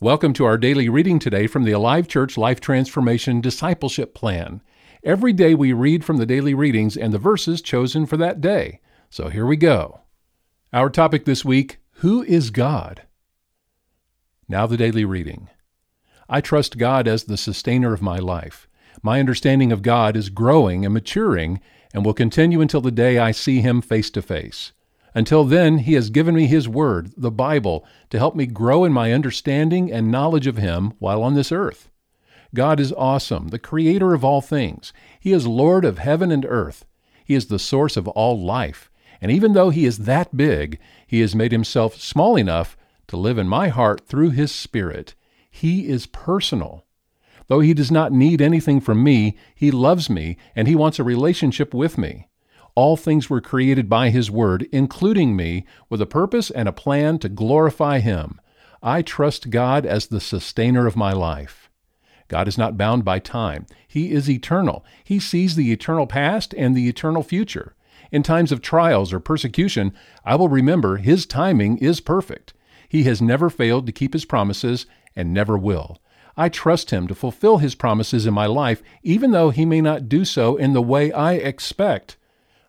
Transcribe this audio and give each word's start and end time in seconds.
Welcome 0.00 0.34
to 0.34 0.44
our 0.44 0.58
daily 0.58 0.90
reading 0.90 1.18
today 1.18 1.46
from 1.46 1.64
the 1.64 1.72
Alive 1.72 2.06
Church 2.06 2.36
Life 2.36 2.60
Transformation 2.60 3.40
Discipleship 3.40 4.12
Plan. 4.12 4.60
Every 5.02 5.32
day 5.32 5.54
we 5.54 5.72
read 5.72 6.04
from 6.04 6.18
the 6.18 6.26
daily 6.26 6.52
readings 6.52 6.98
and 6.98 7.14
the 7.14 7.18
verses 7.18 7.62
chosen 7.62 8.04
for 8.04 8.18
that 8.18 8.42
day. 8.42 8.80
So 9.08 9.30
here 9.30 9.46
we 9.46 9.56
go. 9.56 10.02
Our 10.70 10.90
topic 10.90 11.24
this 11.24 11.46
week 11.46 11.78
Who 12.00 12.22
is 12.24 12.50
God? 12.50 13.04
Now 14.46 14.66
the 14.66 14.76
daily 14.76 15.06
reading. 15.06 15.48
I 16.28 16.42
trust 16.42 16.76
God 16.76 17.08
as 17.08 17.24
the 17.24 17.38
sustainer 17.38 17.94
of 17.94 18.02
my 18.02 18.18
life. 18.18 18.68
My 19.02 19.18
understanding 19.18 19.72
of 19.72 19.80
God 19.80 20.14
is 20.14 20.28
growing 20.28 20.84
and 20.84 20.92
maturing 20.92 21.58
and 21.94 22.04
will 22.04 22.12
continue 22.12 22.60
until 22.60 22.82
the 22.82 22.90
day 22.90 23.16
I 23.16 23.30
see 23.30 23.62
Him 23.62 23.80
face 23.80 24.10
to 24.10 24.20
face. 24.20 24.72
Until 25.16 25.44
then, 25.44 25.78
He 25.78 25.94
has 25.94 26.10
given 26.10 26.34
me 26.34 26.46
His 26.46 26.68
Word, 26.68 27.10
the 27.16 27.30
Bible, 27.30 27.86
to 28.10 28.18
help 28.18 28.36
me 28.36 28.44
grow 28.44 28.84
in 28.84 28.92
my 28.92 29.14
understanding 29.14 29.90
and 29.90 30.10
knowledge 30.10 30.46
of 30.46 30.58
Him 30.58 30.92
while 30.98 31.22
on 31.22 31.34
this 31.34 31.50
earth. 31.50 31.88
God 32.54 32.78
is 32.78 32.92
awesome, 32.92 33.48
the 33.48 33.58
Creator 33.58 34.12
of 34.12 34.26
all 34.26 34.42
things. 34.42 34.92
He 35.18 35.32
is 35.32 35.46
Lord 35.46 35.86
of 35.86 35.96
heaven 35.96 36.30
and 36.30 36.44
earth. 36.46 36.84
He 37.24 37.34
is 37.34 37.46
the 37.46 37.58
source 37.58 37.96
of 37.96 38.06
all 38.08 38.38
life. 38.38 38.90
And 39.22 39.32
even 39.32 39.54
though 39.54 39.70
He 39.70 39.86
is 39.86 40.00
that 40.00 40.36
big, 40.36 40.78
He 41.06 41.20
has 41.20 41.34
made 41.34 41.50
Himself 41.50 41.98
small 41.98 42.36
enough 42.36 42.76
to 43.06 43.16
live 43.16 43.38
in 43.38 43.48
my 43.48 43.68
heart 43.68 44.06
through 44.06 44.32
His 44.32 44.52
Spirit. 44.52 45.14
He 45.50 45.88
is 45.88 46.04
personal. 46.04 46.84
Though 47.46 47.60
He 47.60 47.72
does 47.72 47.90
not 47.90 48.12
need 48.12 48.42
anything 48.42 48.82
from 48.82 49.02
me, 49.02 49.38
He 49.54 49.70
loves 49.70 50.10
me 50.10 50.36
and 50.54 50.68
He 50.68 50.74
wants 50.74 50.98
a 50.98 51.04
relationship 51.04 51.72
with 51.72 51.96
me. 51.96 52.28
All 52.76 52.98
things 52.98 53.30
were 53.30 53.40
created 53.40 53.88
by 53.88 54.10
His 54.10 54.30
Word, 54.30 54.68
including 54.70 55.34
me, 55.34 55.64
with 55.88 56.02
a 56.02 56.06
purpose 56.06 56.50
and 56.50 56.68
a 56.68 56.72
plan 56.72 57.18
to 57.20 57.30
glorify 57.30 58.00
Him. 58.00 58.38
I 58.82 59.00
trust 59.00 59.48
God 59.48 59.86
as 59.86 60.06
the 60.06 60.20
sustainer 60.20 60.86
of 60.86 60.94
my 60.94 61.12
life. 61.12 61.70
God 62.28 62.46
is 62.46 62.58
not 62.58 62.76
bound 62.76 63.02
by 63.02 63.18
time. 63.18 63.64
He 63.88 64.12
is 64.12 64.28
eternal. 64.28 64.84
He 65.02 65.18
sees 65.18 65.56
the 65.56 65.72
eternal 65.72 66.06
past 66.06 66.54
and 66.54 66.76
the 66.76 66.86
eternal 66.86 67.22
future. 67.22 67.74
In 68.12 68.22
times 68.22 68.52
of 68.52 68.60
trials 68.60 69.10
or 69.10 69.20
persecution, 69.20 69.94
I 70.22 70.34
will 70.34 70.48
remember 70.48 70.98
His 70.98 71.24
timing 71.24 71.78
is 71.78 72.00
perfect. 72.00 72.52
He 72.90 73.04
has 73.04 73.22
never 73.22 73.48
failed 73.48 73.86
to 73.86 73.92
keep 73.92 74.12
His 74.12 74.26
promises 74.26 74.84
and 75.16 75.32
never 75.32 75.56
will. 75.56 75.98
I 76.36 76.50
trust 76.50 76.90
Him 76.90 77.08
to 77.08 77.14
fulfill 77.14 77.56
His 77.56 77.74
promises 77.74 78.26
in 78.26 78.34
my 78.34 78.46
life, 78.46 78.82
even 79.02 79.30
though 79.30 79.48
He 79.48 79.64
may 79.64 79.80
not 79.80 80.10
do 80.10 80.26
so 80.26 80.56
in 80.56 80.74
the 80.74 80.82
way 80.82 81.10
I 81.10 81.34
expect. 81.34 82.18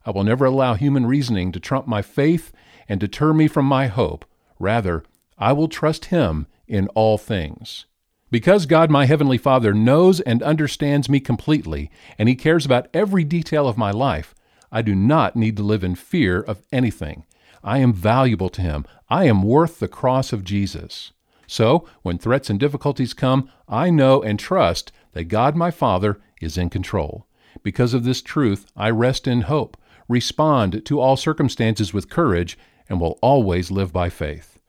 I 0.08 0.12
will 0.12 0.24
never 0.24 0.46
allow 0.46 0.76
human 0.76 1.06
reasoning 1.06 1.52
to 1.52 1.60
trump 1.60 1.86
my 1.86 2.02
faith 2.02 2.54
and 2.88 2.98
deter 2.98 3.34
me 3.34 3.50
from 3.50 3.66
my 3.66 3.88
hope. 3.88 4.24
Rather, 4.58 5.04
I 5.38 5.52
will 5.52 5.68
trust 5.68 6.06
Him 6.06 6.48
in 6.66 6.88
all 6.96 7.18
things. 7.18 7.88
Because 8.32 8.66
God, 8.68 8.90
my 8.90 9.06
Heavenly 9.06 9.38
Father, 9.38 9.74
knows 9.74 10.22
and 10.22 10.42
understands 10.42 11.10
me 11.10 11.20
completely, 11.20 11.92
and 12.18 12.30
He 12.30 12.36
cares 12.36 12.66
about 12.66 12.88
every 12.94 13.26
detail 13.26 13.68
of 13.68 13.78
my 13.78 13.92
life, 13.92 14.34
I 14.72 14.82
do 14.82 14.96
not 14.96 15.36
need 15.36 15.58
to 15.58 15.64
live 15.64 15.84
in 15.84 15.96
fear 15.96 16.40
of 16.40 16.64
anything. 16.72 17.26
I 17.62 17.80
am 17.80 17.92
valuable 17.92 18.50
to 18.52 18.62
Him. 18.62 18.86
I 19.10 19.26
am 19.26 19.44
worth 19.44 19.80
the 19.80 19.90
cross 19.90 20.32
of 20.32 20.46
Jesus. 20.46 21.12
So, 21.48 21.86
when 22.02 22.18
threats 22.18 22.50
and 22.50 22.58
difficulties 22.58 23.14
come, 23.14 23.50
I 23.68 23.90
know 23.90 24.24
and 24.24 24.40
trust 24.40 24.94
that 25.12 25.26
God, 25.26 25.58
my 25.58 25.70
Father, 25.70 26.22
is 26.40 26.58
in 26.58 26.70
control. 26.70 27.28
Because 27.62 27.94
of 27.94 28.06
this 28.06 28.22
truth, 28.22 28.68
I 28.74 28.90
rest 28.90 29.28
in 29.28 29.42
hope 29.42 29.76
respond 30.08 30.86
to 30.86 31.00
all 31.00 31.18
circumstances 31.18 31.94
with 31.94 32.10
courage, 32.10 32.58
and 32.90 33.02
will 33.02 33.20
always 33.22 33.72
live 33.72 33.92
by 33.92 34.10
faith. 34.10 34.60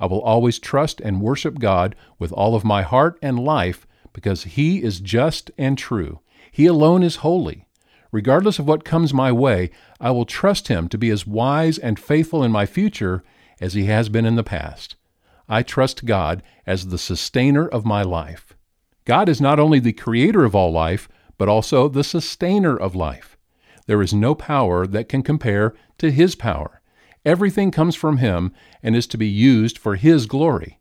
I 0.00 0.06
will 0.06 0.20
always 0.20 0.58
trust 0.58 1.00
and 1.00 1.20
worship 1.20 1.58
God 1.58 1.94
with 2.18 2.32
all 2.32 2.54
of 2.54 2.64
my 2.64 2.82
heart 2.82 3.18
and 3.22 3.38
life 3.38 3.86
because 4.12 4.44
He 4.44 4.82
is 4.82 5.00
just 5.00 5.50
and 5.58 5.76
true. 5.76 6.20
He 6.50 6.66
alone 6.66 7.02
is 7.02 7.16
holy. 7.16 7.66
Regardless 8.10 8.58
of 8.58 8.66
what 8.66 8.84
comes 8.84 9.12
my 9.12 9.30
way, 9.30 9.70
I 10.00 10.10
will 10.10 10.24
trust 10.24 10.68
Him 10.68 10.88
to 10.88 10.98
be 10.98 11.10
as 11.10 11.26
wise 11.26 11.78
and 11.78 11.98
faithful 11.98 12.42
in 12.42 12.50
my 12.50 12.66
future 12.66 13.22
as 13.60 13.74
He 13.74 13.84
has 13.84 14.08
been 14.08 14.24
in 14.24 14.36
the 14.36 14.44
past. 14.44 14.96
I 15.48 15.62
trust 15.62 16.04
God 16.04 16.42
as 16.66 16.88
the 16.88 16.98
sustainer 16.98 17.66
of 17.66 17.84
my 17.84 18.02
life. 18.02 18.54
God 19.04 19.28
is 19.28 19.40
not 19.40 19.58
only 19.58 19.78
the 19.78 19.92
creator 19.92 20.44
of 20.44 20.54
all 20.54 20.70
life, 20.70 21.08
but 21.38 21.48
also 21.48 21.88
the 21.88 22.04
sustainer 22.04 22.76
of 22.76 22.94
life. 22.94 23.37
There 23.88 24.02
is 24.02 24.12
no 24.12 24.34
power 24.34 24.86
that 24.86 25.08
can 25.08 25.22
compare 25.22 25.74
to 25.96 26.10
His 26.10 26.34
power. 26.34 26.82
Everything 27.24 27.70
comes 27.70 27.96
from 27.96 28.18
Him 28.18 28.52
and 28.82 28.94
is 28.94 29.06
to 29.08 29.16
be 29.16 29.26
used 29.26 29.78
for 29.78 29.96
His 29.96 30.26
glory. 30.26 30.78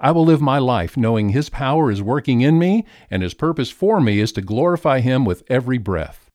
I 0.00 0.10
will 0.10 0.24
live 0.24 0.40
my 0.40 0.58
life 0.58 0.96
knowing 0.96 1.28
His 1.28 1.48
power 1.48 1.92
is 1.92 2.02
working 2.02 2.40
in 2.40 2.58
me 2.58 2.84
and 3.08 3.22
His 3.22 3.34
purpose 3.34 3.70
for 3.70 4.00
me 4.00 4.18
is 4.18 4.32
to 4.32 4.42
glorify 4.42 4.98
Him 4.98 5.24
with 5.24 5.44
every 5.48 5.78
breath. 5.78 6.28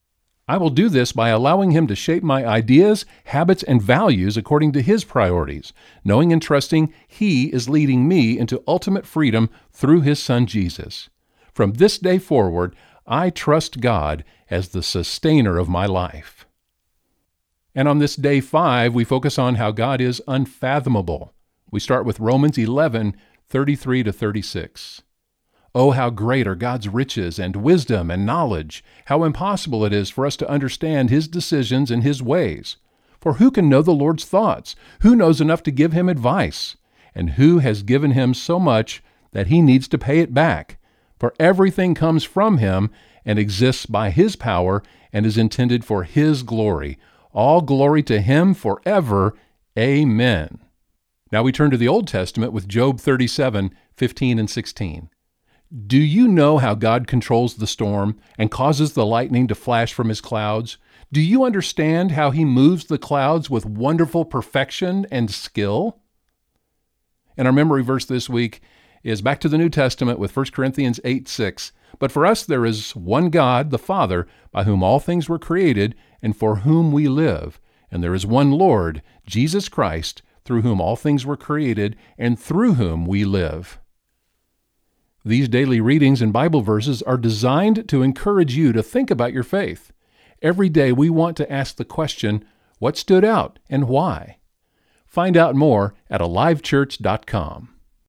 I 0.48 0.56
will 0.56 0.70
do 0.70 0.88
this 0.88 1.12
by 1.12 1.30
allowing 1.30 1.72
Him 1.72 1.86
to 1.88 1.96
shape 1.96 2.24
my 2.24 2.46
ideas, 2.46 3.06
habits, 3.26 3.64
and 3.64 3.82
values 3.82 4.38
according 4.38 4.72
to 4.72 4.82
His 4.82 5.04
priorities, 5.04 5.74
knowing 6.06 6.32
and 6.32 6.42
trusting 6.42 6.94
He 7.10 7.48
is 7.48 7.68
leading 7.68 8.08
me 8.08 8.40
into 8.40 8.64
ultimate 8.66 9.06
freedom 9.06 9.50
through 9.74 10.02
His 10.02 10.24
Son 10.24 10.46
Jesus. 10.46 11.10
From 11.54 11.74
this 11.74 11.98
day 11.98 12.20
forward, 12.20 12.74
I 13.08 13.30
trust 13.30 13.82
God 13.82 14.24
as 14.50 14.70
the 14.70 14.82
sustainer 14.82 15.58
of 15.58 15.70
my 15.70 15.86
life. 15.86 16.46
And 17.76 17.88
on 17.88 18.00
this 18.00 18.16
day 18.16 18.40
five, 18.40 18.96
we 18.96 19.04
focus 19.04 19.38
on 19.38 19.56
how 19.56 19.72
God 19.72 20.02
is 20.02 20.22
unfathomable. 20.28 21.34
We 21.70 21.80
start 21.80 22.06
with 22.06 22.20
Romans 22.20 22.58
11 22.58 23.16
33 23.48 24.04
to 24.04 24.12
36. 24.12 25.04
Oh, 25.76 25.92
how 25.92 26.10
great 26.10 26.48
are 26.48 26.56
God's 26.56 26.88
riches 26.88 27.38
and 27.38 27.58
wisdom 27.58 28.10
and 28.10 28.26
knowledge! 28.26 28.84
How 29.06 29.24
impossible 29.24 29.86
it 29.86 29.94
is 29.94 30.10
for 30.10 30.26
us 30.26 30.38
to 30.38 30.50
understand 30.50 31.10
His 31.10 31.28
decisions 31.28 31.92
and 31.92 32.02
His 32.02 32.24
ways. 32.24 32.78
For 33.20 33.34
who 33.34 33.52
can 33.52 33.70
know 33.70 33.82
the 33.82 33.92
Lord's 33.92 34.26
thoughts? 34.26 34.76
Who 35.02 35.16
knows 35.16 35.42
enough 35.42 35.62
to 35.64 35.72
give 35.72 35.92
Him 35.92 36.08
advice? 36.08 36.78
And 37.14 37.32
who 37.32 37.60
has 37.60 37.84
given 37.84 38.12
Him 38.12 38.34
so 38.34 38.58
much 38.58 39.04
that 39.32 39.48
He 39.48 39.62
needs 39.62 39.88
to 39.90 39.98
pay 39.98 40.20
it 40.20 40.34
back? 40.34 40.80
For 41.26 41.34
everything 41.40 41.96
comes 41.96 42.24
from 42.24 42.60
Him 42.60 42.92
and 43.26 43.40
exists 43.40 43.88
by 43.88 44.12
His 44.12 44.36
power 44.36 44.84
and 45.12 45.26
is 45.26 45.40
intended 45.40 45.84
for 45.84 46.04
His 46.04 46.44
glory. 46.44 47.00
All 47.32 47.62
glory 47.62 48.04
to 48.04 48.22
Him 48.22 48.54
forever. 48.54 49.34
Amen. 49.76 50.60
Now 51.32 51.42
we 51.42 51.52
turn 51.52 51.72
to 51.72 51.78
the 51.78 51.88
Old 51.88 52.08
Testament 52.08 52.54
with 52.54 52.68
Job 52.68 53.00
37 53.00 53.76
15 53.96 54.38
and 54.38 54.48
16. 54.48 55.10
Do 55.88 55.98
you 55.98 56.28
know 56.28 56.60
how 56.60 56.76
God 56.76 57.08
controls 57.08 57.56
the 57.56 57.66
storm 57.66 58.20
and 58.38 58.52
causes 58.52 58.94
the 58.94 59.04
lightning 59.04 59.48
to 59.48 59.56
flash 59.56 59.96
from 59.96 60.10
his 60.10 60.22
clouds? 60.22 60.78
Do 61.12 61.22
you 61.22 61.44
understand 61.44 62.12
how 62.12 62.30
he 62.30 62.46
moves 62.46 62.86
the 62.86 63.00
clouds 63.00 63.50
with 63.50 63.66
wonderful 63.66 64.26
perfection 64.26 65.08
and 65.10 65.32
skill? 65.32 65.98
And 67.36 67.48
our 67.48 67.52
memory 67.52 67.82
verse 67.82 68.06
this 68.06 68.30
week 68.30 68.62
is 69.12 69.22
back 69.22 69.40
to 69.40 69.48
the 69.48 69.58
New 69.58 69.70
Testament 69.70 70.18
with 70.18 70.36
1 70.36 70.48
Corinthians 70.48 71.00
8 71.04 71.28
6. 71.28 71.72
But 72.00 72.12
for 72.12 72.26
us 72.26 72.44
there 72.44 72.66
is 72.66 72.96
one 72.96 73.30
God, 73.30 73.70
the 73.70 73.78
Father, 73.78 74.28
by 74.52 74.64
whom 74.64 74.82
all 74.82 75.00
things 75.00 75.30
were 75.30 75.40
created, 75.40 75.96
and 76.22 76.36
for 76.36 76.58
whom 76.58 76.92
we 76.92 77.08
live. 77.08 77.60
And 77.92 78.04
there 78.04 78.16
is 78.16 78.26
one 78.26 78.52
Lord, 78.52 79.04
Jesus 79.26 79.70
Christ, 79.70 80.24
through 80.44 80.64
whom 80.64 80.82
all 80.82 80.96
things 80.96 81.26
were 81.26 81.38
created, 81.38 81.96
and 82.18 82.40
through 82.40 82.74
whom 82.74 83.06
we 83.06 83.24
live. 83.26 83.80
These 85.24 85.50
daily 85.50 85.80
readings 85.80 86.22
and 86.22 86.34
Bible 86.34 86.62
verses 86.62 87.02
are 87.04 87.18
designed 87.18 87.88
to 87.90 88.02
encourage 88.02 88.56
you 88.56 88.74
to 88.74 88.84
think 88.84 89.12
about 89.12 89.34
your 89.34 89.44
faith. 89.44 89.92
Every 90.42 90.70
day 90.70 90.92
we 90.92 91.10
want 91.10 91.38
to 91.38 91.52
ask 91.52 91.76
the 91.76 91.86
question, 91.86 92.44
what 92.80 92.98
stood 92.98 93.24
out 93.24 93.60
and 93.70 93.88
why? 93.88 94.38
Find 95.06 95.38
out 95.38 95.56
more 95.56 95.94
at 96.10 96.22
alivechurch.com. 96.22 97.75